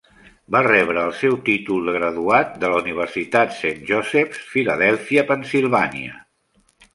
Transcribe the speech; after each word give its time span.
Va 0.53 0.59
rebre 0.67 1.01
el 1.09 1.11
seu 1.17 1.35
títol 1.49 1.83
de 1.89 1.93
graduat 1.97 2.55
de 2.63 2.71
la 2.71 2.79
Universitat 2.85 3.53
Saint 3.59 3.85
Joseph's, 3.91 4.41
Filadèlfia, 4.55 5.27
Pennsilvània. 5.31 6.19